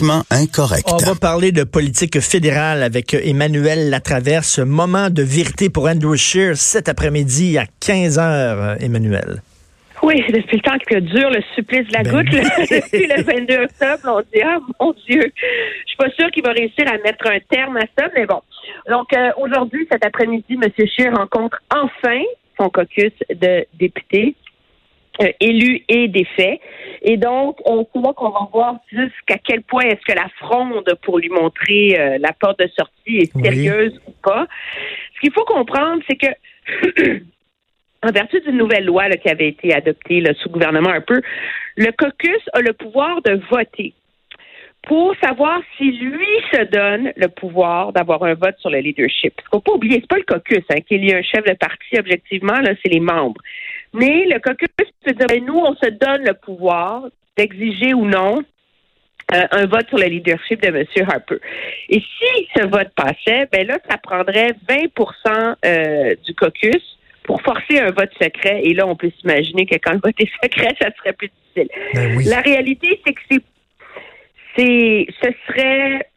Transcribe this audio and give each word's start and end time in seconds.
Politiquement 0.00 0.22
incorrect. 0.30 0.88
On 0.92 0.96
va 0.96 1.14
parler 1.14 1.52
de 1.52 1.62
politique 1.62 2.20
fédérale 2.20 2.82
avec 2.82 3.12
Emmanuel 3.12 3.90
Latraverse. 3.90 4.58
Moment 4.58 5.10
de 5.10 5.22
vérité 5.22 5.68
pour 5.68 5.88
Andrew 5.88 6.16
Scheer 6.16 6.56
cet 6.56 6.88
après-midi 6.88 7.58
à 7.58 7.64
15 7.84 8.18
heures, 8.18 8.82
Emmanuel. 8.82 9.42
Oui, 10.02 10.22
depuis 10.32 10.56
le 10.56 10.62
temps 10.62 10.78
que 10.86 11.00
dure 11.00 11.28
le 11.30 11.42
supplice 11.54 11.86
de 11.88 11.92
la 11.92 12.02
ben 12.02 12.12
goutte, 12.12 12.30
depuis 12.32 13.06
le 13.06 13.22
22 13.22 13.64
octobre, 13.64 14.02
on 14.06 14.20
dit 14.32 14.42
ah 14.42 14.58
mon 14.80 14.94
Dieu, 15.06 15.20
je 15.36 15.86
suis 15.86 15.96
pas 15.98 16.10
sûre 16.18 16.30
qu'il 16.30 16.44
va 16.44 16.52
réussir 16.52 16.86
à 16.88 16.96
mettre 17.04 17.26
un 17.26 17.38
terme 17.50 17.76
à 17.76 17.84
ça, 17.98 18.08
mais 18.14 18.24
bon. 18.24 18.40
Donc 18.88 19.12
euh, 19.12 19.30
aujourd'hui, 19.36 19.86
cet 19.92 20.04
après-midi, 20.04 20.54
M. 20.54 20.70
Scheer 20.96 21.14
rencontre 21.14 21.58
enfin 21.70 22.22
son 22.58 22.70
caucus 22.70 23.12
de 23.28 23.66
députés. 23.78 24.34
Euh, 25.20 25.32
élus 25.40 25.82
et 25.88 26.08
défaits. 26.08 26.60
Et 27.02 27.16
donc, 27.18 27.58
on 27.66 27.84
c'est 27.84 28.00
là 28.00 28.14
qu'on 28.14 28.30
va 28.30 28.48
voir 28.50 28.76
jusqu'à 28.90 29.36
quel 29.44 29.60
point 29.62 29.82
est-ce 29.82 30.00
que 30.06 30.16
la 30.16 30.28
fronde 30.38 30.88
pour 31.02 31.18
lui 31.18 31.28
montrer 31.28 31.98
euh, 31.98 32.16
la 32.18 32.32
porte 32.32 32.60
de 32.60 32.68
sortie 32.68 33.18
est 33.18 33.42
sérieuse 33.42 34.00
ou 34.06 34.12
pas. 34.22 34.46
Ce 35.14 35.20
qu'il 35.20 35.32
faut 35.32 35.44
comprendre, 35.44 36.00
c'est 36.08 36.16
que 36.16 37.20
en 38.02 38.12
vertu 38.12 38.40
d'une 38.40 38.56
nouvelle 38.56 38.86
loi 38.86 39.10
qui 39.10 39.28
avait 39.28 39.48
été 39.48 39.74
adoptée 39.74 40.22
sous 40.38 40.48
gouvernement 40.48 40.90
un 40.90 41.02
peu, 41.02 41.20
le 41.76 41.90
caucus 41.92 42.40
a 42.54 42.60
le 42.60 42.72
pouvoir 42.72 43.20
de 43.20 43.42
voter 43.50 43.92
pour 44.84 45.14
savoir 45.22 45.60
si 45.76 45.90
lui 45.92 46.26
se 46.52 46.62
donne 46.64 47.12
le 47.16 47.28
pouvoir 47.28 47.92
d'avoir 47.92 48.22
un 48.22 48.34
vote 48.34 48.56
sur 48.58 48.70
le 48.70 48.78
leadership. 48.78 49.34
Il 49.36 49.44
ne 49.44 49.48
faut 49.50 49.60
pas 49.60 49.72
oublier, 49.72 49.98
c'est 50.00 50.08
pas 50.08 50.16
le 50.16 50.22
caucus 50.22 50.64
hein, 50.70 50.80
qu'il 50.80 51.04
y 51.04 51.12
a 51.12 51.18
un 51.18 51.22
chef 51.22 51.44
de 51.44 51.52
parti 51.54 51.98
objectivement, 51.98 52.58
là, 52.60 52.72
c'est 52.82 52.90
les 52.90 53.00
membres. 53.00 53.40
Mais 53.92 54.24
le 54.26 54.38
caucus 54.38 54.68
peut 55.04 55.12
dire, 55.12 55.26
ben, 55.26 55.44
nous, 55.44 55.58
on 55.58 55.74
se 55.74 55.88
donne 55.90 56.24
le 56.24 56.34
pouvoir 56.34 57.04
d'exiger 57.36 57.94
ou 57.94 58.04
non 58.04 58.42
euh, 59.32 59.46
un 59.52 59.66
vote 59.66 59.88
sur 59.88 59.98
le 59.98 60.06
leadership 60.06 60.60
de 60.60 60.68
M. 60.68 60.84
Harper. 61.08 61.36
Et 61.88 62.00
si 62.00 62.48
ce 62.56 62.66
vote 62.66 62.90
passait, 62.96 63.48
ben 63.52 63.66
là, 63.66 63.78
ça 63.88 63.96
prendrait 63.98 64.54
20% 64.68 65.54
euh, 65.64 66.14
du 66.24 66.34
caucus 66.34 66.98
pour 67.22 67.40
forcer 67.42 67.78
un 67.78 67.92
vote 67.92 68.10
secret. 68.20 68.62
Et 68.64 68.74
là, 68.74 68.86
on 68.86 68.96
peut 68.96 69.10
s'imaginer 69.20 69.66
que 69.66 69.76
quand 69.76 69.92
le 69.92 70.00
vote 70.02 70.16
est 70.18 70.30
secret, 70.42 70.74
ça 70.80 70.88
serait 70.96 71.12
plus 71.12 71.30
difficile. 71.54 71.68
Ben 71.94 72.22
La 72.28 72.40
réalité, 72.40 73.00
c'est 73.06 73.12
que 73.12 73.20
c'est, 73.30 73.42
c'est, 74.56 75.06
ce 75.22 75.30
serait 75.46 76.10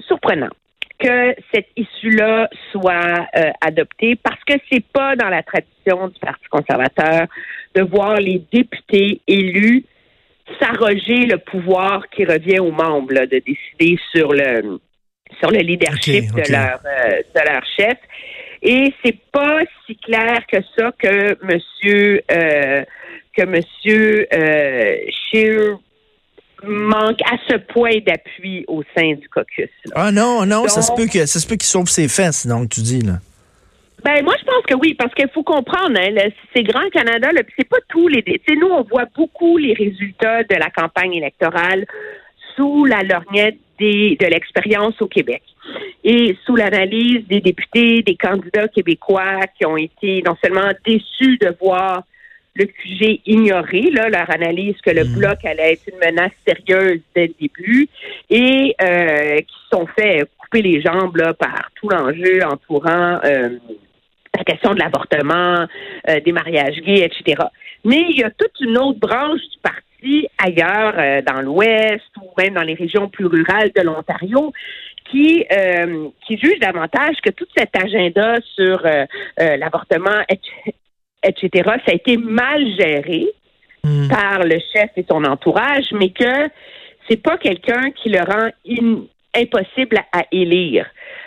surprenant 0.00 0.50
que 0.98 1.34
cette 1.54 1.68
issue-là 1.76 2.48
soit 2.72 3.26
euh, 3.36 3.50
adoptée 3.60 4.16
parce 4.16 4.42
que 4.44 4.54
c'est 4.70 4.84
pas 4.92 5.16
dans 5.16 5.28
la 5.28 5.42
tradition 5.42 6.08
du 6.08 6.18
Parti 6.20 6.44
conservateur 6.50 7.26
de 7.74 7.82
voir 7.82 8.16
les 8.16 8.42
députés 8.52 9.20
élus 9.26 9.84
s'arroger 10.60 11.26
le 11.26 11.38
pouvoir 11.38 12.08
qui 12.08 12.24
revient 12.24 12.60
aux 12.60 12.72
membres 12.72 13.26
de 13.26 13.42
décider 13.44 13.98
sur 14.14 14.32
le 14.32 14.80
sur 15.40 15.50
le 15.50 15.58
leadership 15.58 16.32
de 16.32 16.52
leur 16.52 16.80
euh, 16.86 17.22
de 17.34 17.52
leur 17.52 17.62
chef. 17.76 17.98
Et 18.62 18.92
c'est 19.04 19.18
pas 19.30 19.60
si 19.86 19.96
clair 19.96 20.46
que 20.50 20.58
ça 20.76 20.90
que 20.98 21.36
monsieur 21.44 22.22
euh, 22.32 22.82
que 23.36 23.44
monsieur 23.44 24.26
euh, 24.32 24.96
Scheer 25.10 25.78
manque 26.98 27.20
à 27.22 27.36
ce 27.48 27.56
point 27.56 27.98
d'appui 28.06 28.64
au 28.68 28.82
sein 28.96 29.14
du 29.14 29.28
caucus. 29.28 29.70
Ah 29.94 30.10
non, 30.10 30.46
non, 30.46 30.66
ça 30.68 30.82
se 30.82 30.92
peut 30.92 31.06
que 31.06 31.26
ça 31.26 31.38
se 31.40 31.46
peut 31.46 31.56
qu'il 31.56 31.66
sauve 31.66 31.88
ses 31.88 32.08
fesses, 32.08 32.46
donc 32.46 32.70
tu 32.70 32.80
dis 32.80 33.00
là. 33.00 33.14
Ben 34.04 34.22
moi 34.22 34.34
je 34.38 34.44
pense 34.44 34.62
que 34.64 34.74
oui, 34.74 34.94
parce 34.94 35.12
qu'il 35.14 35.28
faut 35.30 35.42
comprendre, 35.42 35.98
hein, 35.98 36.28
c'est 36.54 36.62
grand 36.62 36.88
Canada, 36.90 37.30
c'est 37.58 37.68
pas 37.68 37.78
tous 37.88 38.06
les. 38.08 38.22
Nous 38.48 38.68
on 38.68 38.82
voit 38.82 39.06
beaucoup 39.16 39.58
les 39.58 39.74
résultats 39.74 40.44
de 40.44 40.54
la 40.54 40.70
campagne 40.70 41.14
électorale 41.14 41.84
sous 42.54 42.84
la 42.84 43.02
lorgnette 43.02 43.56
des, 43.78 44.16
de 44.20 44.26
l'expérience 44.26 45.00
au 45.00 45.06
Québec 45.06 45.42
et 46.04 46.36
sous 46.44 46.56
l'analyse 46.56 47.26
des 47.28 47.40
députés, 47.40 48.02
des 48.02 48.16
candidats 48.16 48.68
québécois 48.68 49.40
qui 49.56 49.66
ont 49.66 49.76
été 49.76 50.22
non 50.24 50.36
seulement 50.42 50.70
déçus 50.86 51.38
de 51.38 51.54
voir 51.60 52.02
le 52.58 52.66
QG 52.66 53.20
ignorer 53.26 53.90
là, 53.92 54.08
leur 54.08 54.30
analyse 54.30 54.76
que 54.84 54.90
le 54.90 55.04
mm. 55.04 55.18
bloc 55.18 55.44
allait 55.44 55.74
être 55.74 55.88
une 55.92 55.98
menace 55.98 56.32
sérieuse 56.46 57.00
dès 57.14 57.28
le 57.28 57.34
début 57.40 57.88
et 58.30 58.74
euh, 58.82 59.36
qui 59.36 59.56
sont 59.72 59.86
fait 59.86 60.28
couper 60.38 60.62
les 60.62 60.80
jambes 60.80 61.16
là, 61.16 61.34
par 61.34 61.70
tout 61.76 61.88
l'enjeu 61.88 62.40
entourant 62.44 63.20
euh, 63.24 63.50
la 64.36 64.44
question 64.44 64.74
de 64.74 64.80
l'avortement, 64.80 65.66
euh, 66.08 66.20
des 66.20 66.32
mariages 66.32 66.80
gays, 66.80 67.04
etc. 67.04 67.44
Mais 67.84 68.04
il 68.10 68.18
y 68.18 68.24
a 68.24 68.30
toute 68.30 68.60
une 68.60 68.76
autre 68.78 68.98
branche 68.98 69.40
du 69.40 69.58
parti 69.62 70.28
ailleurs, 70.38 71.22
dans 71.24 71.42
l'Ouest 71.42 72.04
ou 72.22 72.30
même 72.38 72.54
dans 72.54 72.62
les 72.62 72.74
régions 72.74 73.08
plus 73.08 73.26
rurales 73.26 73.70
de 73.74 73.82
l'Ontario, 73.82 74.52
qui 75.10 75.44
qui 76.24 76.38
juge 76.38 76.60
davantage 76.60 77.16
que 77.24 77.30
tout 77.30 77.46
cet 77.56 77.74
agenda 77.76 78.36
sur 78.54 78.86
l'avortement, 79.38 80.20
etc., 81.22 81.50
ça 81.86 81.92
a 81.92 81.94
été 81.94 82.16
mal 82.16 82.64
géré 82.78 83.28
hmm. 83.84 84.08
par 84.08 84.40
le 84.44 84.58
chef 84.72 84.90
et 84.96 85.04
son 85.08 85.24
entourage, 85.24 85.92
mais 85.92 86.10
que 86.10 86.48
c'est 87.08 87.22
pas 87.22 87.38
quelqu'un 87.38 87.90
qui 87.92 88.10
le 88.10 88.20
rend 88.20 88.48
impossible 89.34 89.98
à, 90.12 90.24
élire. 90.32 90.86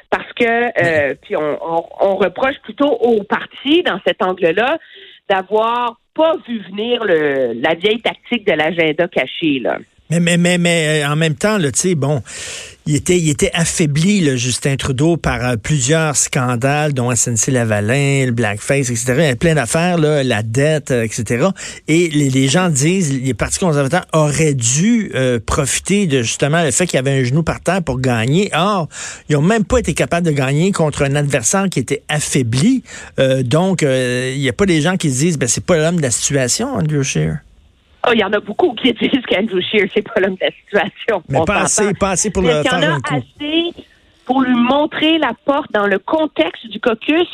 Parce 0.09 0.31
que, 0.33 0.43
euh, 0.43 1.15
puis 1.21 1.35
on, 1.37 2.15
reproche 2.15 2.59
plutôt 2.63 2.89
au 2.89 3.23
parti, 3.23 3.81
dans 3.83 3.99
cet 4.05 4.21
angle-là, 4.21 4.77
d'avoir 5.29 5.97
pas 6.13 6.35
vu 6.47 6.59
venir 6.69 7.03
le, 7.05 7.53
la 7.53 7.75
vieille 7.75 8.01
tactique 8.01 8.45
de 8.45 8.51
l'agenda 8.51 9.07
caché, 9.07 9.59
là. 9.59 9.77
Mais, 10.11 10.19
mais, 10.19 10.35
mais, 10.35 10.57
mais 10.57 11.03
euh, 11.03 11.07
en 11.07 11.15
même 11.15 11.35
temps, 11.35 11.57
tu 11.57 11.69
sais, 11.73 11.95
bon, 11.95 12.21
il 12.85 12.95
était, 12.95 13.17
il 13.17 13.29
était 13.29 13.51
affaibli, 13.53 14.19
le 14.19 14.35
Justin 14.35 14.75
Trudeau, 14.75 15.15
par 15.15 15.45
euh, 15.45 15.55
plusieurs 15.55 16.17
scandales, 16.17 16.91
dont 16.91 17.15
SNC-Lavalin, 17.15 18.25
le 18.25 18.33
blackface, 18.33 18.89
etc. 18.89 19.13
Il 19.19 19.23
y 19.23 19.27
a 19.27 19.35
plein 19.37 19.55
d'affaires, 19.55 19.97
là, 19.97 20.21
la 20.21 20.43
dette, 20.43 20.91
euh, 20.91 21.03
etc. 21.03 21.47
Et 21.87 22.09
les, 22.09 22.29
les, 22.29 22.49
gens 22.49 22.67
disent, 22.67 23.13
les 23.23 23.33
partis 23.33 23.59
conservateurs 23.59 24.05
auraient 24.11 24.53
dû 24.53 25.13
profiter 25.45 26.07
de 26.07 26.23
justement 26.23 26.61
le 26.61 26.71
fait 26.71 26.87
qu'il 26.87 26.97
y 26.97 26.99
avait 26.99 27.21
un 27.21 27.23
genou 27.23 27.43
par 27.43 27.61
terre 27.61 27.81
pour 27.81 28.01
gagner. 28.01 28.49
Or, 28.53 28.89
ils 29.29 29.37
ont 29.37 29.41
même 29.41 29.63
pas 29.63 29.77
été 29.77 29.93
capables 29.93 30.25
de 30.25 30.31
gagner 30.31 30.73
contre 30.73 31.03
un 31.03 31.15
adversaire 31.15 31.69
qui 31.69 31.79
était 31.79 32.03
affaibli. 32.09 32.83
donc, 33.43 33.81
il 33.83 34.39
n'y 34.39 34.49
a 34.49 34.53
pas 34.53 34.65
des 34.65 34.81
gens 34.81 34.97
qui 34.97 35.09
se 35.09 35.19
disent, 35.19 35.37
ben 35.37 35.47
c'est 35.47 35.63
pas 35.63 35.77
l'homme 35.77 35.97
de 35.97 36.01
la 36.01 36.11
situation, 36.11 36.73
Andrew 36.73 37.03
Scheer. 37.03 37.37
Oh, 38.07 38.11
il 38.13 38.19
y 38.19 38.23
en 38.23 38.33
a 38.33 38.39
beaucoup 38.39 38.73
qui 38.73 38.93
disent 38.93 39.25
qu'Andrew 39.27 39.61
Scheer, 39.61 39.87
c'est 39.93 40.01
pas 40.01 40.19
l'homme 40.19 40.35
de 40.35 40.45
la 40.45 40.51
situation. 40.51 41.23
Mais 41.29 41.43
pas 41.45 41.61
assez, 41.61 41.93
pas 41.93 42.11
assez 42.11 42.31
pour 42.31 42.41
le 42.41 42.63
faire 42.63 42.73
un 42.73 42.99
coup. 42.99 43.15
assez 43.15 43.73
pour 44.25 44.41
lui 44.41 44.55
montrer 44.55 45.17
la 45.17 45.33
porte 45.45 45.71
dans 45.71 45.87
le 45.87 45.99
contexte 45.99 46.67
du 46.67 46.79
caucus? 46.79 47.27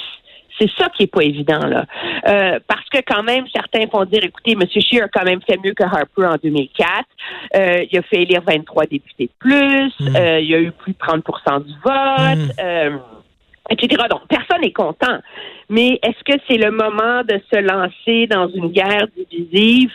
C'est 0.60 0.70
ça 0.76 0.90
qui 0.90 1.04
est 1.04 1.08
pas 1.08 1.24
évident, 1.24 1.68
là. 1.68 1.86
Euh, 2.28 2.60
parce 2.68 2.90
que 2.90 2.98
quand 3.06 3.22
même, 3.22 3.46
certains 3.54 3.88
font 3.88 4.04
dire, 4.06 4.24
écoutez, 4.24 4.54
M. 4.54 4.64
Scheer 4.68 5.04
a 5.04 5.08
quand 5.08 5.24
même 5.24 5.40
fait 5.48 5.58
mieux 5.64 5.74
que 5.74 5.84
Harper 5.84 6.26
en 6.26 6.36
2004. 6.42 6.90
Euh, 7.56 7.86
il 7.92 7.98
a 7.98 8.02
fait 8.02 8.24
élire 8.24 8.42
23 8.42 8.86
députés 8.88 9.26
de 9.26 9.32
plus. 9.38 9.94
Hmm. 10.00 10.16
Euh, 10.16 10.40
il 10.40 10.50
y 10.50 10.56
a 10.56 10.60
eu 10.60 10.72
plus 10.72 10.94
de 10.94 10.98
30% 10.98 11.64
du 11.64 11.74
vote. 11.84 12.56
Hmm 12.58 12.98
etc. 13.70 14.04
Donc, 14.10 14.22
personne 14.30 14.62
n'est 14.62 14.72
content. 14.72 15.20
Mais 15.70 16.00
est-ce 16.02 16.24
que 16.24 16.40
c'est 16.48 16.58
le 16.58 16.72
moment 16.72 17.24
de 17.28 17.42
se 17.52 17.60
lancer 17.60 18.28
dans 18.28 18.48
une 18.48 18.72
guerre 18.72 19.08
divisive? 19.18 19.90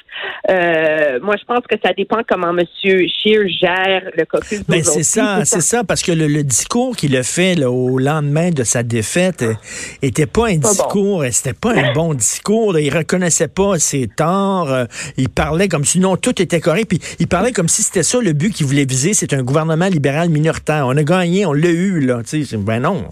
Euh, 0.50 1.18
moi, 1.22 1.36
je 1.40 1.44
pense 1.46 1.64
que 1.66 1.76
ça 1.82 1.94
dépend 1.94 2.20
comment 2.28 2.50
M. 2.50 2.66
Scheer 2.82 3.48
gère 3.48 4.10
le 4.16 4.24
caucus 4.26 4.62
ben, 4.68 4.84
c'est 4.84 5.02
ça, 5.02 5.44
c'est 5.44 5.62
ça, 5.62 5.82
parce 5.82 6.02
que 6.02 6.12
le, 6.12 6.42
discours 6.42 6.94
qu'il 6.96 7.16
a 7.16 7.22
fait 7.22 7.54
là, 7.54 7.70
au 7.70 7.98
lendemain 7.98 8.50
de 8.50 8.64
sa 8.64 8.82
défaite 8.82 9.42
euh, 9.42 9.54
était 10.02 10.26
pas 10.26 10.48
un 10.48 10.56
discours, 10.56 11.24
c'était 11.30 11.54
pas 11.54 11.72
un 11.72 11.92
bon 11.94 12.12
discours. 12.12 12.78
Il 12.78 12.94
reconnaissait 12.94 13.48
pas 13.48 13.78
ses 13.78 14.08
torts. 14.08 14.70
Euh, 14.70 14.84
il 15.16 15.30
parlait 15.30 15.68
comme 15.68 15.84
si 15.84 16.00
non, 16.00 16.16
tout 16.16 16.42
était 16.42 16.60
correct. 16.60 16.88
Puis 16.88 17.00
il 17.18 17.28
parlait 17.28 17.52
comme 17.52 17.68
si 17.68 17.82
c'était 17.82 18.02
ça 18.02 18.20
le 18.20 18.32
but 18.34 18.52
qu'il 18.52 18.66
voulait 18.66 18.84
viser, 18.84 19.14
c'est 19.14 19.32
un 19.32 19.42
gouvernement 19.42 19.86
libéral 19.86 20.28
minoritaire. 20.28 20.86
On 20.86 20.96
a 20.96 21.02
gagné, 21.02 21.46
on 21.46 21.52
l'a 21.52 21.70
eu, 21.70 22.00
là. 22.00 22.20
Ben 22.58 22.80
non. 22.80 23.04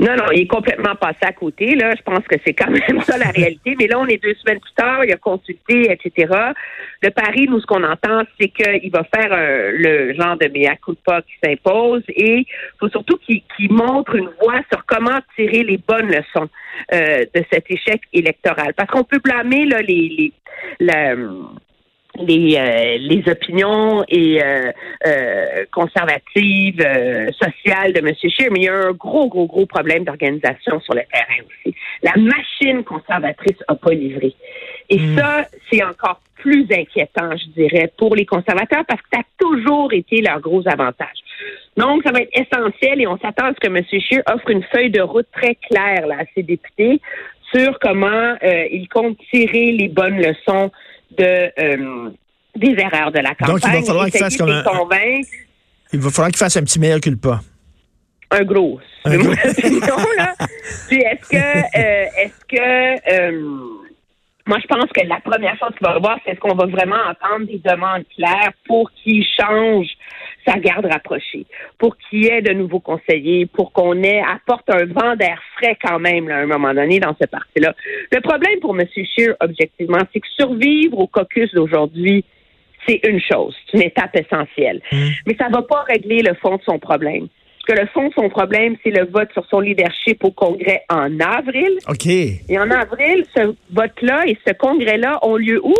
Non, 0.00 0.14
non, 0.14 0.26
il 0.32 0.42
est 0.42 0.46
complètement 0.46 0.94
passé 0.94 1.18
à 1.22 1.32
côté. 1.32 1.74
Là, 1.74 1.92
je 1.96 2.02
pense 2.02 2.24
que 2.28 2.36
c'est 2.44 2.54
quand 2.54 2.70
même 2.70 3.00
ça 3.02 3.18
la 3.18 3.30
réalité. 3.30 3.74
Mais 3.78 3.88
là, 3.88 3.98
on 3.98 4.06
est 4.06 4.22
deux 4.22 4.34
semaines 4.34 4.60
plus 4.60 4.72
tard, 4.76 5.04
il 5.04 5.12
a 5.12 5.16
consulté, 5.16 5.90
etc. 5.90 6.32
Le 7.02 7.10
pari, 7.10 7.48
nous, 7.48 7.60
ce 7.60 7.66
qu'on 7.66 7.82
entend, 7.82 8.22
c'est 8.40 8.48
qu'il 8.48 8.90
va 8.92 9.02
faire 9.04 9.32
euh, 9.32 9.72
le 9.74 10.14
genre 10.14 10.36
de 10.36 10.46
mea 10.46 10.76
culpa 10.76 11.22
qui 11.22 11.34
s'impose 11.42 12.02
et 12.08 12.38
il 12.38 12.46
faut 12.78 12.88
surtout 12.88 13.18
qu'il 13.26 13.42
montre 13.72 14.14
une 14.14 14.30
voie 14.40 14.60
sur 14.70 14.84
comment 14.86 15.18
tirer 15.34 15.64
les 15.64 15.78
bonnes 15.78 16.06
leçons 16.06 16.48
euh, 16.92 17.24
de 17.34 17.44
cet 17.52 17.68
échec 17.68 18.00
électoral. 18.12 18.74
Parce 18.74 18.90
qu'on 18.90 19.04
peut 19.04 19.18
blâmer 19.18 19.66
là, 19.66 19.80
les, 19.82 20.32
les 20.78 21.14
les, 22.26 22.56
euh, 22.56 22.98
les 22.98 23.22
opinions 23.30 24.04
et 24.08 24.42
euh, 24.42 24.72
euh, 25.06 25.64
conservatives, 25.72 26.84
sociales 27.40 27.92
de 27.92 27.98
M. 27.98 28.14
Scheer, 28.14 28.50
mais 28.50 28.60
il 28.60 28.64
y 28.64 28.68
a 28.68 28.74
un 28.74 28.92
gros, 28.92 29.28
gros, 29.28 29.46
gros 29.46 29.66
problème 29.66 30.04
d'organisation 30.04 30.80
sur 30.80 30.94
le 30.94 31.02
terrain 31.12 31.42
aussi. 31.46 31.74
La 32.02 32.12
machine 32.16 32.84
conservatrice 32.84 33.56
n'a 33.68 33.74
pas 33.74 33.92
livré. 33.92 34.34
Et 34.88 34.98
hmm. 34.98 35.18
ça, 35.18 35.44
c'est 35.70 35.82
encore 35.82 36.20
plus 36.36 36.66
inquiétant, 36.70 37.36
je 37.36 37.48
dirais, 37.60 37.92
pour 37.98 38.14
les 38.14 38.24
conservateurs 38.24 38.84
parce 38.86 39.00
que 39.02 39.08
ça 39.12 39.20
a 39.20 39.24
toujours 39.38 39.92
été 39.92 40.20
leur 40.22 40.40
gros 40.40 40.66
avantage. 40.68 41.18
Donc, 41.76 42.02
ça 42.04 42.12
va 42.12 42.20
être 42.20 42.30
essentiel 42.32 43.00
et 43.00 43.06
on 43.06 43.18
s'attend 43.18 43.46
à 43.46 43.54
ce 43.54 43.60
que 43.60 43.66
M. 43.66 43.82
Scheer 43.84 44.22
offre 44.32 44.50
une 44.50 44.62
feuille 44.64 44.90
de 44.90 45.00
route 45.00 45.26
très 45.32 45.54
claire 45.56 46.06
là, 46.06 46.16
à 46.20 46.24
ses 46.34 46.42
députés 46.42 47.00
sur 47.54 47.78
comment 47.80 48.34
euh, 48.42 48.66
ils 48.70 48.88
comptent 48.88 49.18
tirer 49.32 49.72
les 49.72 49.88
bonnes 49.88 50.18
leçons 50.18 50.70
de 51.16 51.52
euh, 51.58 52.10
des 52.56 52.74
erreurs 52.78 53.12
de 53.12 53.18
la 53.20 53.34
campagne. 53.34 53.54
Donc, 53.54 53.64
il 53.64 53.70
va 53.70 53.82
falloir 53.82 54.06
qu'il 54.06 54.18
fasse 54.18 54.36
comme 54.36 54.50
un... 54.50 54.64
Il 55.92 56.00
va 56.00 56.10
falloir 56.10 56.30
qu'il 56.30 56.38
fasse 56.38 56.56
un 56.56 56.62
petit 56.62 56.78
meilleur 56.78 57.00
culpa. 57.00 57.40
Un 58.30 58.44
gros. 58.44 58.80
Un 59.04 59.16
gros. 59.16 59.32
là. 60.18 60.34
est-ce 60.90 61.28
que, 61.30 61.36
euh, 61.36 62.06
est-ce 62.18 62.44
que 62.46 63.78
moi, 64.48 64.56
je 64.62 64.66
pense 64.66 64.86
que 64.94 65.06
la 65.06 65.20
première 65.20 65.58
chose 65.58 65.74
qu'il 65.76 65.86
va 65.86 65.94
avoir, 65.94 66.18
c'est 66.24 66.32
est-ce 66.32 66.40
qu'on 66.40 66.54
va 66.54 66.64
vraiment 66.64 66.96
entendre 66.96 67.46
des 67.46 67.58
demandes 67.58 68.04
claires 68.16 68.52
pour 68.66 68.90
qu'il 68.92 69.22
change 69.38 69.88
sa 70.48 70.58
garde 70.58 70.86
rapprochée, 70.86 71.46
pour 71.78 71.96
qu'il 71.96 72.24
y 72.24 72.26
ait 72.28 72.42
de 72.42 72.52
nouveaux 72.52 72.80
conseillers, 72.80 73.46
pour 73.46 73.72
qu'on 73.72 74.02
ait 74.02 74.22
apporte 74.22 74.68
un 74.70 74.86
vent 74.86 75.16
d'air 75.16 75.40
frais 75.56 75.76
quand 75.82 75.98
même 75.98 76.30
à 76.30 76.36
un 76.36 76.46
moment 76.46 76.72
donné 76.72 77.00
dans 77.00 77.14
ce 77.20 77.26
parti-là. 77.26 77.74
Le 78.12 78.20
problème 78.20 78.58
pour 78.60 78.78
M. 78.78 78.86
Scheer, 78.94 79.34
objectivement, 79.40 80.00
c'est 80.12 80.20
que 80.20 80.28
survivre 80.38 80.98
au 80.98 81.06
caucus 81.06 81.52
d'aujourd'hui, 81.52 82.24
c'est 82.86 83.00
une 83.06 83.20
chose, 83.20 83.54
c'est 83.66 83.78
une 83.78 83.84
étape 83.84 84.16
essentielle. 84.16 84.80
Mmh. 84.90 84.96
Mais 85.26 85.36
ça 85.36 85.48
ne 85.48 85.54
va 85.54 85.62
pas 85.62 85.82
régler 85.82 86.22
le 86.22 86.34
fond 86.34 86.56
de 86.56 86.62
son 86.62 86.78
problème 86.78 87.28
que 87.68 87.78
le 87.78 87.86
fond, 87.88 88.10
son 88.16 88.30
problème, 88.30 88.76
c'est 88.82 88.90
le 88.90 89.04
vote 89.04 89.30
sur 89.34 89.44
son 89.50 89.60
leadership 89.60 90.24
au 90.24 90.30
Congrès 90.30 90.84
en 90.88 91.20
avril. 91.20 91.76
OK. 91.86 92.06
Et 92.06 92.58
en 92.58 92.70
avril, 92.70 93.26
ce 93.36 93.54
vote-là 93.70 94.26
et 94.26 94.38
ce 94.46 94.54
congrès-là 94.54 95.18
ont 95.22 95.36
lieu 95.36 95.60
où? 95.62 95.74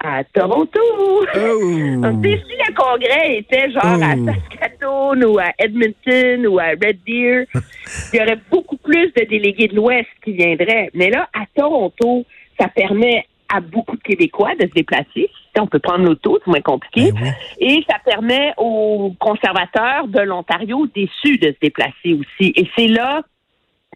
À 0.00 0.22
Toronto. 0.24 0.80
Oh. 1.00 1.24
Donc, 1.34 2.24
si 2.24 2.54
le 2.56 2.74
congrès 2.74 3.38
était 3.38 3.70
genre 3.70 4.02
à 4.02 4.14
oh. 4.16 4.26
Saskatoon 4.26 5.22
ou 5.22 5.38
à 5.38 5.50
Edmonton 5.58 6.46
ou 6.46 6.58
à 6.58 6.68
Red 6.70 6.98
Deer, 7.06 7.46
il 8.12 8.18
y 8.18 8.22
aurait 8.22 8.38
beaucoup 8.50 8.76
plus 8.76 9.12
de 9.16 9.24
délégués 9.28 9.68
de 9.68 9.76
l'Ouest 9.76 10.08
qui 10.24 10.32
viendraient. 10.32 10.90
Mais 10.94 11.10
là, 11.10 11.28
à 11.34 11.44
Toronto, 11.54 12.24
ça 12.60 12.68
permet 12.68 13.26
à 13.52 13.60
beaucoup 13.60 13.96
de 13.96 14.02
Québécois 14.02 14.54
de 14.60 14.66
se 14.66 14.74
déplacer. 14.74 15.30
On 15.58 15.66
peut 15.66 15.78
prendre 15.80 16.04
l'auto, 16.04 16.38
c'est 16.44 16.50
moins 16.50 16.60
compliqué. 16.60 17.10
Ben 17.12 17.34
Et 17.58 17.82
ça 17.88 17.96
permet 18.04 18.52
aux 18.58 19.12
conservateurs 19.18 20.06
de 20.06 20.20
l'Ontario 20.20 20.86
déçus 20.94 21.38
de 21.38 21.48
se 21.48 21.56
déplacer 21.60 22.14
aussi. 22.14 22.52
Et 22.54 22.68
c'est 22.76 22.86
là, 22.86 23.22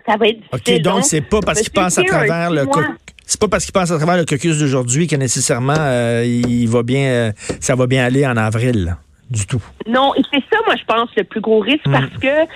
ça 0.07 0.17
va 0.17 0.29
être 0.29 0.41
difficile. 0.41 0.77
OK, 0.77 0.83
donc, 0.83 1.05
c'est 1.05 1.21
pas 1.21 1.41
parce 1.41 1.61
qu'ils 1.61 1.73
passent 1.73 1.99
à 1.99 2.03
travers 2.03 2.51
le... 2.51 2.65
C'est 3.33 3.41
pas 3.41 3.49
parce 3.49 3.65
qu'ils 3.65 3.73
passent 3.73 3.91
à 3.91 3.97
travers 3.97 4.19
le 4.19 4.27
caucus 4.27 4.59
d'aujourd'hui 4.59 5.07
que 5.07 5.17
nécessairement 5.17 5.73
euh, 5.79 6.23
il 6.23 6.69
va 6.69 6.83
bien, 6.83 7.07
euh, 7.09 7.33
ça 7.61 7.75
va 7.75 7.87
bien 7.87 8.05
aller 8.05 8.27
en 8.27 8.37
avril, 8.37 8.95
du 9.31 9.47
tout. 9.47 9.63
Non, 9.87 10.15
et 10.15 10.21
c'est 10.31 10.43
ça, 10.53 10.61
moi, 10.67 10.75
je 10.77 10.85
pense, 10.85 11.09
le 11.17 11.25
plus 11.25 11.41
gros 11.41 11.61
risque, 11.61 11.87
mm. 11.87 11.93
parce 11.93 12.19
que 12.21 12.47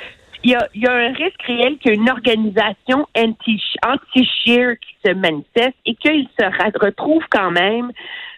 il 0.45 0.51
y, 0.51 0.55
a, 0.87 0.93
un 0.93 1.15
risque 1.15 1.43
réel 1.47 1.79
qu'il 1.79 1.93
y 1.93 1.95
ait 1.95 1.97
une 1.97 2.11
organisation 2.11 3.07
anti-shear 3.17 4.75
qui 4.75 5.09
se 5.09 5.15
manifeste 5.15 5.77
et 5.87 5.95
qu'il 5.95 6.29
se 6.39 6.79
retrouve 6.79 7.23
quand 7.31 7.51
même 7.53 7.91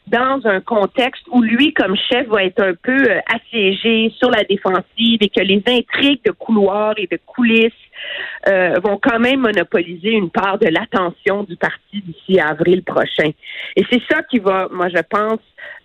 dans 0.07 0.41
un 0.45 0.61
contexte 0.61 1.25
où 1.33 1.43
lui, 1.43 1.75
comme 1.75 1.97
chef, 2.09 2.29
va 2.29 2.45
être 2.45 2.63
un 2.63 2.75
peu 2.81 3.11
euh, 3.11 3.19
assiégé 3.35 4.15
sur 4.17 4.31
la 4.31 4.45
défensive 4.45 5.19
et 5.21 5.29
que 5.29 5.41
les 5.41 5.61
intrigues 5.67 6.25
de 6.25 6.31
couloirs 6.31 6.95
et 6.99 7.09
de 7.11 7.19
coulisses 7.27 7.73
euh, 8.49 8.75
vont 8.83 8.99
quand 9.01 9.19
même 9.19 9.41
monopoliser 9.41 10.13
une 10.13 10.31
part 10.31 10.59
de 10.59 10.67
l'attention 10.69 11.45
du 11.45 11.57
parti 11.57 12.03
d'ici 12.03 12.41
avril 12.41 12.83
prochain. 12.83 13.31
Et 13.77 13.85
c'est 13.91 14.03
ça 14.11 14.23
qui 14.23 14.39
va, 14.39 14.69
moi 14.71 14.89
je 14.89 15.03
pense, 15.09 15.41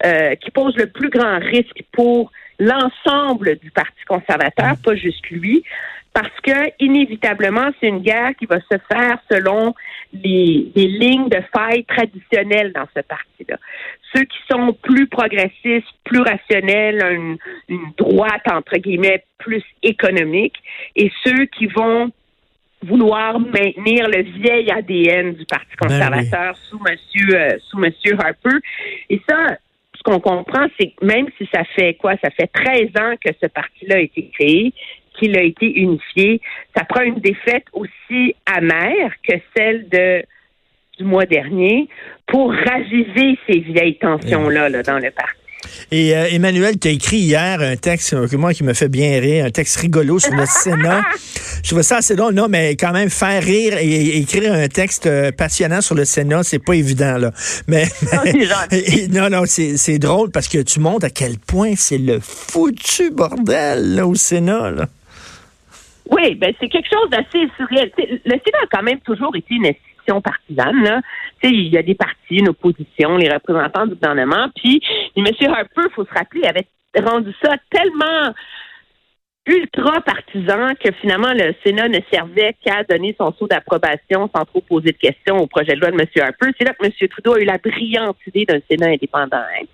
euh, 0.05 0.35
qui 0.35 0.51
pose 0.51 0.75
le 0.77 0.87
plus 0.87 1.09
grand 1.09 1.39
risque 1.39 1.83
pour 1.91 2.31
l'ensemble 2.59 3.57
du 3.57 3.71
Parti 3.71 4.03
conservateur, 4.07 4.75
pas 4.83 4.95
juste 4.95 5.27
lui, 5.29 5.63
parce 6.13 6.39
que 6.43 6.71
inévitablement, 6.79 7.71
c'est 7.79 7.87
une 7.87 8.01
guerre 8.01 8.35
qui 8.37 8.45
va 8.45 8.59
se 8.59 8.77
faire 8.91 9.17
selon 9.31 9.73
les, 10.13 10.71
lignes 10.75 11.29
de 11.29 11.41
faille 11.55 11.83
traditionnelles 11.85 12.71
dans 12.73 12.87
ce 12.95 13.01
parti-là. 13.01 13.57
Ceux 14.13 14.23
qui 14.23 14.37
sont 14.49 14.73
plus 14.73 15.07
progressistes, 15.07 15.87
plus 16.03 16.21
rationnels, 16.21 17.03
une, 17.11 17.37
une 17.67 17.91
droite, 17.97 18.43
entre 18.51 18.77
guillemets, 18.77 19.23
plus 19.39 19.63
économique, 19.81 20.55
et 20.95 21.11
ceux 21.23 21.45
qui 21.45 21.65
vont 21.67 22.11
vouloir 22.83 23.39
maintenir 23.39 24.07
le 24.07 24.23
vieil 24.23 24.69
ADN 24.71 25.33
du 25.33 25.45
Parti 25.45 25.67
ben 25.81 25.87
conservateur 25.87 26.55
sous 26.69 26.79
Monsieur 26.79 27.35
euh, 27.35 27.57
sous 27.69 27.77
Monsieur 27.77 28.15
Harper. 28.19 28.57
Et 29.09 29.21
ça, 29.27 29.57
ce 29.95 30.03
qu'on 30.03 30.19
comprend, 30.19 30.67
c'est 30.79 30.87
que 30.87 31.05
même 31.05 31.27
si 31.37 31.47
ça 31.53 31.63
fait 31.75 31.93
quoi, 31.95 32.13
ça 32.23 32.29
fait 32.31 32.47
13 32.47 32.89
ans 32.99 33.15
que 33.23 33.31
ce 33.41 33.47
parti-là 33.47 33.95
a 33.95 33.99
été 33.99 34.29
créé, 34.33 34.73
qu'il 35.23 35.37
a 35.37 35.41
été 35.41 35.65
unifié. 35.79 36.41
Ça 36.75 36.83
prend 36.83 37.01
une 37.01 37.19
défaite 37.19 37.65
aussi 37.73 38.35
amère 38.45 39.11
que 39.27 39.35
celle 39.55 39.87
de 39.89 40.23
du 40.99 41.05
mois 41.05 41.25
dernier 41.25 41.87
pour 42.27 42.53
raviver 42.53 43.37
ces 43.47 43.59
vieilles 43.59 43.97
tensions-là 43.97 44.69
là, 44.69 44.83
dans 44.83 44.99
le 44.99 45.09
parti. 45.09 45.39
Et 45.91 46.15
euh, 46.15 46.27
Emmanuel, 46.29 46.77
tu 46.77 46.87
as 46.87 46.91
écrit 46.91 47.17
hier 47.17 47.61
un 47.61 47.77
texte 47.77 48.27
que 48.27 48.35
moi 48.35 48.53
qui 48.53 48.63
me 48.63 48.73
fait 48.73 48.89
bien 48.89 49.19
rire, 49.19 49.45
un 49.45 49.49
texte 49.49 49.77
rigolo 49.77 50.19
sur 50.19 50.35
le 50.35 50.45
Sénat. 50.45 51.01
Je 51.63 51.69
trouve 51.69 51.81
ça 51.81 51.97
assez 51.97 52.15
drôle, 52.15 52.33
non, 52.33 52.47
mais 52.49 52.75
quand 52.75 52.91
même 52.91 53.09
faire 53.09 53.41
rire 53.41 53.77
et, 53.79 54.17
écrire 54.17 54.53
un 54.53 54.67
texte 54.67 55.07
euh, 55.07 55.31
passionnant 55.31 55.81
sur 55.81 55.95
le 55.95 56.03
Sénat, 56.03 56.43
c'est 56.43 56.59
pas 56.59 56.73
évident 56.73 57.17
là. 57.17 57.31
Mais, 57.67 57.85
non, 59.09 59.29
non, 59.29 59.43
c'est 59.47 59.99
drôle 59.99 60.29
parce 60.31 60.49
que 60.49 60.59
tu 60.59 60.79
montres 60.79 61.05
à 61.05 61.09
quel 61.09 61.37
point 61.37 61.73
c'est 61.77 61.97
le 61.97 62.19
foutu 62.19 63.11
bordel 63.11 63.95
là, 63.95 64.05
au 64.05 64.15
Sénat 64.15 64.71
là. 64.71 64.89
Oui, 66.09 66.35
ben 66.35 66.53
c'est 66.59 66.69
quelque 66.69 66.89
chose 66.91 67.09
d'assez 67.09 67.49
surréel. 67.57 67.91
le 67.97 68.31
Sénat 68.31 68.63
a 68.63 68.67
quand 68.71 68.83
même 68.83 68.99
toujours 69.01 69.35
été 69.35 69.55
une 69.55 69.67
institution 69.67 70.21
partisane. 70.21 70.83
Là. 70.83 71.01
Il 71.43 71.69
y 71.69 71.77
a 71.77 71.83
des 71.83 71.95
partis, 71.95 72.37
une 72.37 72.49
opposition, 72.49 73.17
les 73.17 73.29
représentants 73.29 73.87
du 73.87 73.95
gouvernement. 73.95 74.47
Puis 74.55 74.81
M. 75.15 75.25
Harper, 75.25 75.81
il 75.85 75.93
faut 75.93 76.05
se 76.05 76.13
rappeler, 76.13 76.43
avait 76.45 76.67
rendu 77.01 77.33
ça 77.41 77.55
tellement 77.71 78.33
ultra 79.45 79.99
partisan 80.01 80.73
que 80.79 80.91
finalement 81.01 81.33
le 81.33 81.53
Sénat 81.65 81.89
ne 81.89 81.99
servait 82.11 82.55
qu'à 82.63 82.83
donner 82.83 83.15
son 83.19 83.33
saut 83.33 83.47
d'approbation 83.47 84.29
sans 84.33 84.45
trop 84.45 84.61
poser 84.61 84.91
de 84.91 84.97
questions 84.97 85.37
au 85.37 85.47
projet 85.47 85.75
de 85.75 85.81
loi 85.81 85.91
de 85.91 85.99
M. 85.99 86.07
Harper. 86.21 86.51
C'est 86.57 86.65
là 86.65 86.73
que 86.73 86.85
M. 86.85 86.91
Trudeau 87.09 87.33
a 87.33 87.41
eu 87.41 87.45
la 87.45 87.57
brillante 87.57 88.17
idée 88.27 88.45
d'un 88.45 88.59
Sénat 88.69 88.91
indépendant. 88.91 89.37
Hein. 89.37 89.65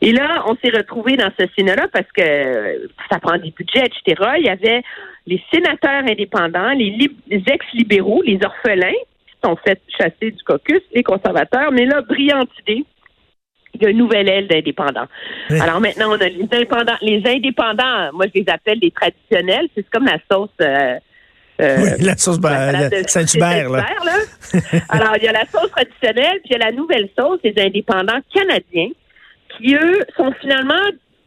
Et 0.00 0.12
là, 0.12 0.44
on 0.48 0.56
s'est 0.56 0.74
retrouvé 0.74 1.16
dans 1.16 1.30
ce 1.38 1.44
Sénat-là 1.56 1.88
parce 1.92 2.10
que 2.16 2.88
ça 3.10 3.18
prend 3.20 3.36
des 3.36 3.50
budgets, 3.50 3.84
etc. 3.84 4.30
Il 4.38 4.46
y 4.46 4.48
avait 4.48 4.82
les 5.26 5.42
sénateurs 5.52 6.02
indépendants, 6.08 6.72
les, 6.72 7.10
ex-libéraux, 7.30 8.22
les 8.22 8.38
orphelins 8.42 8.98
qui 9.26 9.34
sont 9.44 9.56
fait 9.56 9.80
chasser 9.88 10.30
du 10.30 10.42
caucus, 10.42 10.82
les 10.94 11.02
conservateurs, 11.02 11.70
mais 11.70 11.84
là, 11.84 12.00
brillante 12.00 12.48
idée 12.66 12.84
une 13.80 13.98
nouvelle 13.98 14.28
aile 14.28 14.48
d'indépendants. 14.48 15.06
Alors 15.50 15.80
maintenant, 15.80 16.10
on 16.10 16.20
a 16.20 16.28
les 16.28 16.42
indépendants. 16.42 16.96
Les 17.00 17.22
indépendants, 17.26 18.10
moi, 18.12 18.26
je 18.34 18.40
les 18.40 18.48
appelle 18.48 18.78
les 18.80 18.90
traditionnels. 18.90 19.68
C'est 19.74 19.88
comme 19.90 20.04
la 20.04 20.18
sauce. 20.30 20.50
Euh, 20.60 20.98
euh 21.60 21.76
oui, 21.78 22.04
la 22.04 22.16
sauce 22.16 22.38
ben, 22.38 22.90
Saint-Hubert. 23.06 23.70
Là. 23.70 23.86
Alors, 24.88 25.16
il 25.16 25.24
y 25.24 25.28
a 25.28 25.32
la 25.32 25.46
sauce 25.46 25.70
traditionnelle, 25.70 26.40
puis 26.44 26.50
il 26.50 26.52
y 26.52 26.62
a 26.62 26.66
la 26.66 26.72
nouvelle 26.72 27.08
sauce 27.18 27.40
des 27.42 27.54
indépendants 27.58 28.20
canadiens, 28.32 28.90
qui, 29.56 29.74
eux, 29.74 30.00
sont 30.16 30.32
finalement 30.40 30.74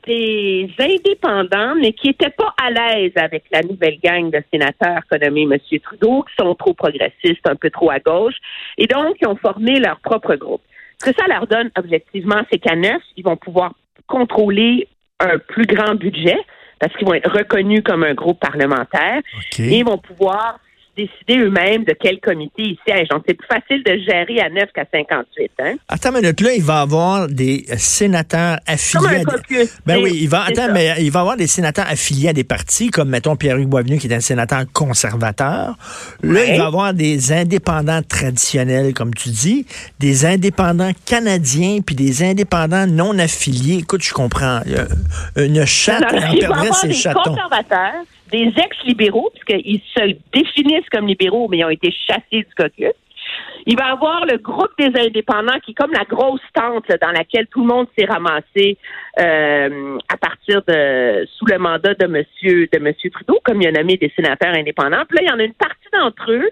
des 0.07 0.69
indépendants, 0.79 1.75
mais 1.79 1.93
qui 1.93 2.07
n'étaient 2.07 2.29
pas 2.29 2.53
à 2.63 2.69
l'aise 2.69 3.11
avec 3.15 3.43
la 3.51 3.61
nouvelle 3.61 3.97
gang 4.03 4.29
de 4.29 4.41
sénateurs 4.51 5.01
qu'a 5.09 5.17
nommé 5.17 5.43
M. 5.43 5.57
Trudeau, 5.81 6.23
qui 6.23 6.35
sont 6.39 6.53
trop 6.55 6.73
progressistes, 6.73 7.45
un 7.45 7.55
peu 7.55 7.69
trop 7.69 7.89
à 7.89 7.99
gauche, 7.99 8.35
et 8.77 8.85
donc 8.87 9.15
ils 9.21 9.27
ont 9.27 9.35
formé 9.35 9.79
leur 9.79 9.99
propre 9.99 10.35
groupe. 10.35 10.61
Ce 10.99 11.11
que 11.11 11.15
ça 11.17 11.27
leur 11.27 11.47
donne 11.47 11.69
objectivement, 11.77 12.41
c'est 12.51 12.59
qu'à 12.59 12.75
neuf, 12.75 13.01
ils 13.17 13.23
vont 13.23 13.37
pouvoir 13.37 13.73
contrôler 14.07 14.87
un 15.19 15.37
plus 15.37 15.65
grand 15.65 15.95
budget 15.95 16.37
parce 16.79 16.93
qu'ils 16.95 17.07
vont 17.07 17.13
être 17.13 17.31
reconnus 17.31 17.81
comme 17.83 18.03
un 18.03 18.13
groupe 18.13 18.39
parlementaire 18.39 19.21
et 19.57 19.79
ils 19.79 19.85
vont 19.85 19.97
pouvoir 19.97 20.59
décider 20.95 21.43
eux-mêmes 21.43 21.83
de 21.83 21.95
quel 21.99 22.19
comité 22.19 22.63
ils 22.63 22.77
siègent. 22.87 23.09
Donc, 23.09 23.23
c'est 23.27 23.33
plus 23.33 23.47
facile 23.47 23.83
de 23.83 23.97
gérer 23.99 24.39
à 24.41 24.49
9 24.49 24.65
qu'à 24.73 24.85
58. 24.91 25.51
Hein? 25.59 25.75
Attends 25.87 26.09
une 26.15 26.21
minute, 26.21 26.41
là, 26.41 26.53
il 26.53 26.63
va 26.63 26.81
avoir 26.81 27.27
des 27.27 27.65
sénateurs 27.77 28.57
affiliés. 28.65 29.23
Comme 29.23 29.35
un 29.35 29.65
Ben 29.85 29.99
oui, 30.01 30.19
il 30.21 30.29
va, 30.29 30.43
attends, 30.43 30.71
mais 30.73 30.95
il 30.99 31.11
va 31.11 31.21
avoir 31.21 31.37
des 31.37 31.47
sénateurs 31.47 31.85
affiliés 31.87 32.29
à 32.29 32.33
des 32.33 32.43
partis, 32.43 32.89
comme, 32.89 33.09
mettons, 33.09 33.35
Pierre-Hugues 33.35 33.67
Boisvenu, 33.67 33.97
qui 33.97 34.07
est 34.07 34.15
un 34.15 34.19
sénateur 34.19 34.63
conservateur. 34.73 35.75
Là, 36.23 36.45
il 36.45 36.57
va 36.57 36.67
avoir 36.67 36.93
des 36.93 37.31
indépendants 37.31 38.01
traditionnels, 38.01 38.93
comme 38.93 39.13
tu 39.13 39.29
dis, 39.29 39.65
des 39.99 40.25
indépendants 40.25 40.91
canadiens, 41.05 41.79
puis 41.85 41.95
des 41.95 42.23
indépendants 42.23 42.87
non 42.87 43.17
affiliés. 43.19 43.79
Écoute, 43.79 44.03
je 44.03 44.13
comprends. 44.13 44.61
Une 45.35 45.65
chatte, 45.65 46.03
on 46.11 46.37
perdrait 46.37 46.71
ses 46.71 46.93
chatons. 46.93 47.21
Conservateurs 47.23 48.05
des 48.31 48.53
ex-libéraux, 48.57 49.31
puisqu'ils 49.33 49.81
se 49.95 50.15
définissent 50.33 50.89
comme 50.91 51.07
libéraux, 51.07 51.47
mais 51.49 51.59
ils 51.59 51.65
ont 51.65 51.69
été 51.69 51.91
chassés 51.91 52.43
du 52.43 52.55
caucus. 52.57 52.93
Il 53.65 53.75
va 53.77 53.87
y 53.87 53.91
avoir 53.91 54.25
le 54.25 54.37
groupe 54.37 54.71
des 54.77 54.91
indépendants 54.99 55.59
qui 55.63 55.71
est 55.71 55.73
comme 55.73 55.91
la 55.91 56.03
grosse 56.03 56.41
tente 56.53 56.85
dans 57.01 57.11
laquelle 57.11 57.47
tout 57.47 57.61
le 57.61 57.67
monde 57.67 57.87
s'est 57.97 58.05
ramassé 58.05 58.77
euh, 59.19 59.97
à 60.07 60.17
partir 60.17 60.61
de 60.67 61.27
sous 61.37 61.45
le 61.45 61.57
mandat 61.57 61.95
de 61.95 62.05
monsieur 62.05 62.67
de 62.71 62.79
monsieur 62.79 63.09
Trudeau, 63.09 63.39
comme 63.43 63.61
il 63.61 63.67
a 63.67 63.71
nommé 63.71 63.97
des 63.97 64.11
sénateurs 64.15 64.53
indépendants. 64.53 65.03
Puis 65.07 65.17
là, 65.17 65.23
il 65.23 65.29
y 65.29 65.31
en 65.31 65.39
a 65.39 65.43
une 65.43 65.53
partie 65.53 65.87
d'entre 65.93 66.31
eux 66.31 66.49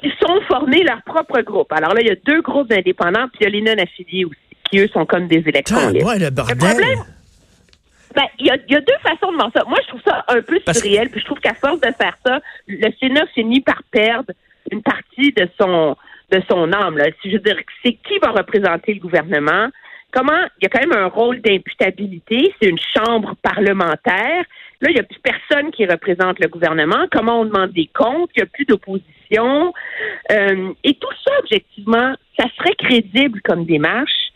qui 0.00 0.10
sont 0.20 0.40
formés 0.48 0.82
leur 0.82 1.02
propre 1.02 1.42
groupe. 1.42 1.70
Alors 1.72 1.94
là, 1.94 2.00
il 2.00 2.08
y 2.08 2.10
a 2.10 2.16
deux 2.24 2.40
groupes 2.40 2.68
d'indépendants, 2.68 3.28
puis 3.28 3.40
il 3.40 3.44
y 3.44 3.46
a 3.46 3.50
les 3.50 3.62
non-affiliés 3.62 4.24
aussi, 4.24 4.56
qui 4.70 4.78
eux 4.78 4.88
sont 4.88 5.04
comme 5.04 5.28
des 5.28 5.44
élections 5.46 5.76
Ouais, 5.76 6.18
le 6.18 6.30
bordel. 6.30 6.56
Ben, 8.14 8.26
il 8.38 8.46
y 8.46 8.50
a, 8.50 8.56
y 8.68 8.76
a, 8.76 8.80
deux 8.80 8.98
façons 9.02 9.32
de 9.32 9.36
voir 9.36 9.50
ça. 9.54 9.64
Moi, 9.66 9.78
je 9.82 9.88
trouve 9.88 10.02
ça 10.04 10.24
un 10.28 10.42
peu 10.42 10.60
surréel, 10.66 11.10
puis 11.10 11.20
je 11.20 11.24
trouve 11.24 11.40
qu'à 11.40 11.54
force 11.54 11.80
de 11.80 11.92
faire 11.92 12.16
ça, 12.24 12.40
le 12.66 12.88
Sénat 13.00 13.26
finit 13.34 13.60
par 13.60 13.82
perdre 13.90 14.32
une 14.70 14.82
partie 14.82 15.32
de 15.32 15.48
son 15.60 15.96
de 16.32 16.42
son 16.50 16.72
âme. 16.72 16.96
Là. 16.96 17.06
Je 17.24 17.30
veux 17.30 17.38
dire, 17.38 17.56
c'est 17.84 17.92
qui 17.92 18.18
va 18.18 18.30
représenter 18.30 18.94
le 18.94 19.00
gouvernement? 19.00 19.68
Comment 20.12 20.46
il 20.60 20.64
y 20.64 20.66
a 20.66 20.68
quand 20.68 20.80
même 20.80 20.98
un 20.98 21.08
rôle 21.08 21.40
d'imputabilité, 21.40 22.54
c'est 22.60 22.68
une 22.68 22.78
chambre 22.78 23.34
parlementaire. 23.42 24.44
Là, 24.80 24.90
il 24.90 24.94
n'y 24.94 25.00
a 25.00 25.04
plus 25.04 25.20
personne 25.20 25.70
qui 25.70 25.86
représente 25.86 26.38
le 26.38 26.48
gouvernement. 26.48 27.06
Comment 27.10 27.40
on 27.40 27.44
demande 27.44 27.72
des 27.72 27.88
comptes? 27.94 28.30
Il 28.34 28.40
n'y 28.40 28.42
a 28.42 28.46
plus 28.46 28.64
d'opposition. 28.64 29.72
Euh, 30.30 30.72
et 30.84 30.94
tout 30.94 31.12
ça, 31.24 31.32
objectivement, 31.38 32.14
ça 32.38 32.46
serait 32.58 32.74
crédible 32.74 33.40
comme 33.42 33.64
démarche 33.64 34.32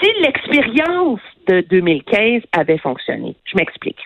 si 0.00 0.10
l'expérience 0.20 1.20
de 1.46 1.60
2015 1.68 2.42
avait 2.52 2.78
fonctionné. 2.78 3.36
Je 3.44 3.56
m'explique. 3.56 3.98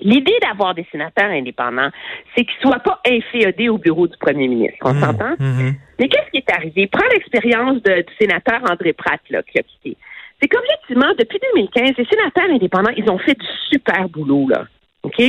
L'idée 0.00 0.36
d'avoir 0.42 0.74
des 0.74 0.86
sénateurs 0.90 1.30
indépendants, 1.30 1.90
c'est 2.34 2.44
qu'ils 2.44 2.56
ne 2.64 2.70
soient 2.70 2.80
pas 2.80 3.00
inféodés 3.06 3.68
au 3.68 3.78
bureau 3.78 4.08
du 4.08 4.16
premier 4.18 4.48
ministre. 4.48 4.78
On 4.82 4.94
mmh, 4.94 5.00
s'entend? 5.00 5.34
Mmh. 5.38 5.70
Mais 6.00 6.08
qu'est-ce 6.08 6.30
qui 6.30 6.38
est 6.38 6.52
arrivé? 6.52 6.88
Prends 6.88 7.06
l'expérience 7.14 7.80
du 7.82 8.04
sénateur 8.20 8.60
André 8.68 8.92
Pratt, 8.92 9.20
là, 9.30 9.42
qui 9.44 9.58
a 9.58 9.62
quitté. 9.62 9.96
C'est 10.40 10.48
qu'objectivement, 10.48 11.12
depuis 11.16 11.38
2015, 11.54 11.92
les 11.96 12.04
sénateurs 12.06 12.50
indépendants, 12.50 12.90
ils 12.96 13.08
ont 13.08 13.18
fait 13.18 13.38
du 13.38 13.46
super 13.70 14.08
boulot, 14.08 14.48
là. 14.48 14.64
OK? 15.02 15.20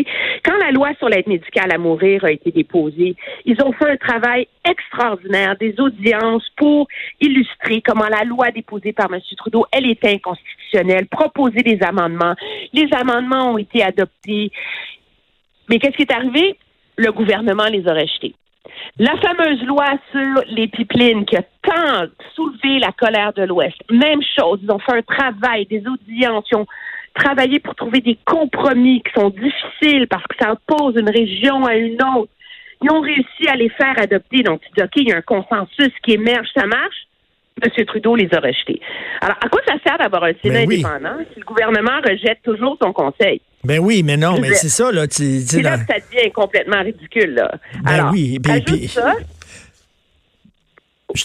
Quand 0.45 0.57
la 0.57 0.71
loi 0.71 0.91
sur 0.99 1.09
l'aide 1.09 1.27
médicale 1.27 1.71
à 1.71 1.77
mourir 1.77 2.23
a 2.25 2.31
été 2.31 2.51
déposée, 2.51 3.15
ils 3.45 3.61
ont 3.63 3.73
fait 3.73 3.89
un 3.89 3.97
travail 3.97 4.47
extraordinaire, 4.63 5.55
des 5.59 5.75
audiences 5.79 6.47
pour 6.57 6.87
illustrer 7.19 7.81
comment 7.81 8.07
la 8.07 8.23
loi 8.23 8.51
déposée 8.51 8.93
par 8.93 9.11
M. 9.11 9.19
Trudeau, 9.35 9.65
elle 9.71 9.89
était 9.89 10.13
inconstitutionnelle, 10.13 11.07
proposer 11.07 11.63
des 11.63 11.79
amendements. 11.81 12.35
Les 12.71 12.87
amendements 12.93 13.53
ont 13.53 13.57
été 13.57 13.83
adoptés. 13.83 14.51
Mais 15.69 15.79
qu'est-ce 15.79 15.95
qui 15.95 16.03
est 16.03 16.13
arrivé? 16.13 16.55
Le 16.97 17.11
gouvernement 17.11 17.65
les 17.65 17.87
a 17.87 17.93
rejetés. 17.93 18.35
La 18.99 19.15
fameuse 19.17 19.61
loi 19.63 19.85
sur 20.11 20.43
les 20.49 20.67
pipelines 20.67 21.25
qui 21.25 21.35
a 21.35 21.41
tant 21.63 22.05
soulevé 22.35 22.79
la 22.79 22.91
colère 22.91 23.33
de 23.33 23.43
l'Ouest, 23.43 23.75
même 23.89 24.21
chose. 24.37 24.59
Ils 24.61 24.71
ont 24.71 24.79
fait 24.79 24.93
un 24.93 25.01
travail, 25.01 25.65
des 25.65 25.83
audiences, 25.87 26.45
ont 26.53 26.67
travailler 27.13 27.59
pour 27.59 27.75
trouver 27.75 28.01
des 28.01 28.17
compromis 28.25 29.01
qui 29.03 29.13
sont 29.13 29.29
difficiles 29.29 30.07
parce 30.07 30.23
que 30.23 30.35
ça 30.39 30.53
oppose 30.53 30.95
une 30.97 31.09
région 31.09 31.65
à 31.65 31.75
une 31.75 32.01
autre. 32.01 32.31
Ils 32.81 32.91
ont 32.91 33.01
réussi 33.01 33.47
à 33.47 33.55
les 33.55 33.69
faire 33.69 33.97
adopter. 33.97 34.43
Donc, 34.43 34.61
tu 34.61 34.69
dis, 34.75 34.83
OK, 34.83 34.91
il 34.95 35.09
y 35.09 35.13
a 35.13 35.17
un 35.17 35.21
consensus 35.21 35.91
qui 36.03 36.13
émerge, 36.13 36.47
ça 36.55 36.65
marche. 36.65 37.07
M. 37.61 37.85
Trudeau 37.85 38.15
les 38.15 38.27
a 38.33 38.39
rejetés. 38.39 38.81
Alors, 39.21 39.37
à 39.39 39.47
quoi 39.47 39.61
ça 39.67 39.75
sert 39.85 39.97
d'avoir 39.99 40.23
un 40.23 40.33
Sénat 40.41 40.65
ben 40.65 40.71
indépendant 40.71 41.17
si 41.31 41.39
le 41.39 41.45
gouvernement 41.45 42.01
rejette 42.03 42.39
toujours 42.43 42.77
son 42.81 42.91
conseil? 42.91 43.41
Ben 43.63 43.79
oui, 43.79 44.01
mais 44.03 44.17
non, 44.17 44.39
mais 44.39 44.53
c'est 44.55 44.69
ça, 44.69 44.91
là. 44.91 45.07
Tu, 45.07 45.23
là, 45.61 45.77
ça 45.77 45.95
devient 46.11 46.31
complètement 46.31 46.81
ridicule, 46.81 47.35
là. 47.35 47.51
Ben 47.83 47.91
Alors, 47.91 48.11
oui, 48.11 48.39
ben, 48.39 48.53
ajoute 48.53 48.89
ça 48.89 49.13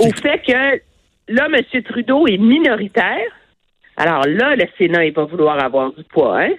au 0.00 0.10
fait 0.12 0.40
que 0.46 1.32
là, 1.32 1.48
M. 1.52 1.82
Trudeau 1.82 2.26
est 2.26 2.38
minoritaire 2.38 3.32
alors 3.98 4.22
là, 4.26 4.54
le 4.54 4.64
Sénat, 4.78 5.06
il 5.06 5.12
va 5.12 5.24
vouloir 5.24 5.62
avoir 5.62 5.92
du 5.92 6.04
poids, 6.04 6.40
hein? 6.40 6.52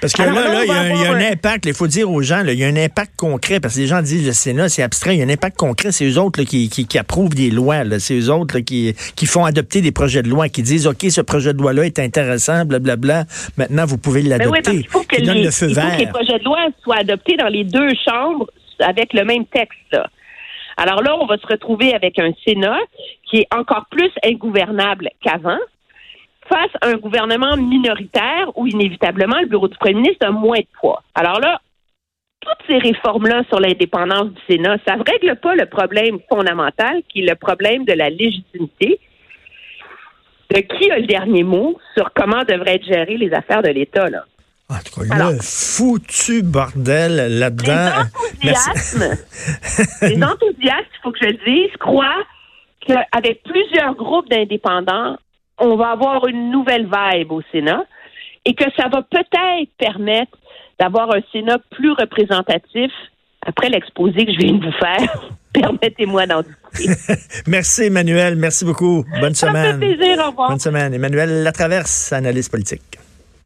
Parce 0.00 0.12
que 0.14 0.22
là, 0.22 0.32
là, 0.32 0.64
il 0.64 0.68
y, 0.68 1.04
a, 1.04 1.12
un 1.12 1.32
impact. 1.32 1.66
Il 1.66 1.74
faut 1.74 1.86
dire 1.86 2.10
aux 2.10 2.22
gens, 2.22 2.42
il 2.46 2.58
y 2.58 2.64
a 2.64 2.66
un 2.66 2.76
impact 2.76 3.16
concret. 3.16 3.60
Parce 3.60 3.74
que 3.74 3.80
les 3.80 3.86
gens 3.86 4.00
disent 4.00 4.26
le 4.26 4.32
Sénat, 4.32 4.68
c'est 4.68 4.82
abstrait. 4.82 5.14
Il 5.14 5.18
y 5.18 5.22
a 5.22 5.26
un 5.26 5.30
impact 5.30 5.58
concret. 5.58 5.92
C'est 5.92 6.06
eux 6.06 6.18
autres 6.18 6.42
qui, 6.42 6.70
qui, 6.70 6.98
approuvent 6.98 7.34
des 7.34 7.50
lois. 7.50 7.82
C'est 7.98 8.18
eux 8.18 8.30
autres 8.30 8.60
qui, 8.60 8.94
qui 9.14 9.26
font 9.26 9.44
adopter 9.44 9.82
des 9.82 9.92
projets 9.92 10.22
de 10.22 10.28
loi, 10.28 10.48
qui 10.48 10.62
disent 10.62 10.86
OK, 10.86 11.02
ce 11.10 11.20
projet 11.20 11.52
de 11.52 11.58
loi-là 11.58 11.84
est 11.84 11.98
intéressant, 11.98 12.64
blablabla. 12.64 13.24
Maintenant, 13.58 13.84
vous 13.84 13.98
pouvez 13.98 14.22
ben 14.22 14.30
l'adopter. 14.30 14.70
oui, 14.70 14.80
il 14.84 14.88
faut 14.88 15.02
que, 15.02 15.16
les, 15.16 15.42
le 15.42 15.50
feu 15.50 15.68
il 15.68 15.74
faut 15.74 15.80
que 15.80 15.98
les 15.98 16.06
projets 16.06 16.38
de 16.38 16.44
loi 16.44 16.66
soient 16.82 17.00
adoptés 17.00 17.36
dans 17.36 17.48
les 17.48 17.64
deux 17.64 17.90
chambres 18.08 18.46
avec 18.80 19.12
le 19.12 19.24
même 19.24 19.44
texte. 19.46 19.98
Alors 20.76 21.02
là, 21.02 21.14
on 21.20 21.26
va 21.26 21.36
se 21.36 21.46
retrouver 21.46 21.94
avec 21.94 22.18
un 22.18 22.32
Sénat 22.46 22.78
qui 23.30 23.38
est 23.38 23.46
encore 23.54 23.84
plus 23.90 24.10
ingouvernable 24.24 25.10
qu'avant 25.22 25.58
face 26.48 26.70
à 26.80 26.88
un 26.88 26.96
gouvernement 26.96 27.56
minoritaire 27.56 28.50
où 28.56 28.66
inévitablement 28.66 29.40
le 29.40 29.46
bureau 29.46 29.68
du 29.68 29.76
premier 29.76 29.94
ministre 29.94 30.26
a 30.26 30.30
moins 30.30 30.58
de 30.58 30.66
poids. 30.80 31.02
Alors 31.14 31.40
là, 31.40 31.60
toutes 32.40 32.66
ces 32.66 32.78
réformes-là 32.78 33.42
sur 33.48 33.60
l'indépendance 33.60 34.30
du 34.30 34.40
Sénat, 34.48 34.76
ça 34.86 34.96
ne 34.96 35.02
règle 35.02 35.36
pas 35.40 35.54
le 35.54 35.66
problème 35.66 36.18
fondamental 36.28 37.02
qui 37.08 37.20
est 37.20 37.28
le 37.28 37.36
problème 37.36 37.84
de 37.84 37.92
la 37.92 38.10
légitimité 38.10 39.00
de 40.50 40.60
qui 40.60 40.90
a 40.90 40.98
le 40.98 41.06
dernier 41.06 41.42
mot 41.42 41.78
sur 41.96 42.12
comment 42.14 42.44
devraient 42.44 42.76
être 42.76 42.84
gérées 42.84 43.16
les 43.16 43.32
affaires 43.32 43.62
de 43.62 43.70
l'État. 43.70 44.08
Là. 44.10 44.24
En 44.68 44.78
tout 44.78 45.08
cas, 45.08 45.30
le 45.30 45.38
foutu 45.42 46.42
bordel 46.42 47.38
là-dedans. 47.38 47.90
Les 48.42 48.50
enthousiasmes, 48.50 49.16
les 50.02 50.22
enthousiastes, 50.22 50.90
il 50.94 51.00
faut 51.02 51.12
que 51.12 51.18
je 51.22 51.26
le 51.26 51.38
dise, 51.44 51.76
croient 51.78 52.24
qu'avec 52.86 53.42
plusieurs 53.42 53.94
groupes 53.94 54.28
d'indépendants, 54.28 55.16
on 55.64 55.76
va 55.76 55.90
avoir 55.90 56.26
une 56.26 56.50
nouvelle 56.50 56.86
vibe 56.86 57.32
au 57.32 57.42
Sénat 57.52 57.84
et 58.44 58.54
que 58.54 58.64
ça 58.76 58.88
va 58.88 59.02
peut-être 59.02 59.68
permettre 59.78 60.36
d'avoir 60.78 61.14
un 61.14 61.20
Sénat 61.32 61.58
plus 61.70 61.92
représentatif 61.92 62.90
après 63.46 63.68
l'exposé 63.68 64.24
que 64.26 64.32
je 64.32 64.38
viens 64.38 64.54
de 64.54 64.64
vous 64.64 64.72
faire. 64.72 65.30
Permettez-moi 65.52 66.26
d'en 66.26 66.42
discuter. 66.42 67.14
merci, 67.46 67.84
Emmanuel. 67.84 68.36
Merci 68.36 68.64
beaucoup. 68.64 69.04
Bonne 69.20 69.34
semaine. 69.34 69.64
Ça 69.64 69.78
fait 69.78 69.96
plaisir. 69.96 70.24
Au 70.24 70.30
revoir. 70.30 70.50
Bonne 70.50 70.58
semaine. 70.58 70.94
Emmanuel 70.94 71.42
Latraverse, 71.44 72.12
analyste 72.12 72.50
politique. 72.50 72.98